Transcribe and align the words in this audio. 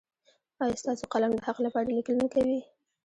ایا 0.61 0.79
ستاسو 0.81 1.03
قلم 1.13 1.31
د 1.35 1.39
حق 1.47 1.57
لپاره 1.65 1.91
لیکل 1.97 2.15
نه 2.21 2.27
کوي؟ 2.33 2.59